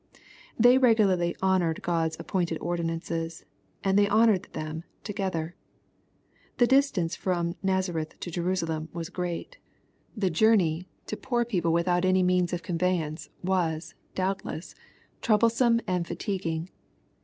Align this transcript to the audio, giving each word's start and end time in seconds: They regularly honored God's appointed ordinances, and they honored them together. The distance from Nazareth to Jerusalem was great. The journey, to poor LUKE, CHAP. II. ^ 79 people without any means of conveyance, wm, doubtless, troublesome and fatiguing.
They 0.57 0.79
regularly 0.79 1.35
honored 1.43 1.83
God's 1.83 2.19
appointed 2.19 2.57
ordinances, 2.59 3.45
and 3.83 3.99
they 3.99 4.07
honored 4.07 4.47
them 4.53 4.83
together. 5.03 5.55
The 6.57 6.65
distance 6.65 7.15
from 7.15 7.55
Nazareth 7.61 8.19
to 8.21 8.31
Jerusalem 8.31 8.89
was 8.93 9.09
great. 9.11 9.59
The 10.17 10.31
journey, 10.31 10.87
to 11.05 11.15
poor 11.15 11.41
LUKE, 11.41 11.49
CHAP. 11.49 11.53
II. 11.53 11.61
^ 11.61 11.61
79 11.61 11.61
people 11.61 11.73
without 11.73 12.05
any 12.05 12.23
means 12.23 12.51
of 12.51 12.63
conveyance, 12.63 13.29
wm, 13.45 13.79
doubtless, 14.15 14.73
troublesome 15.21 15.79
and 15.85 16.07
fatiguing. 16.07 16.71